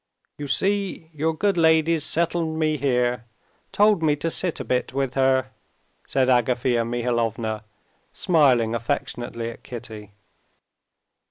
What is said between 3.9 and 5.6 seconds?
me to sit a bit with her,"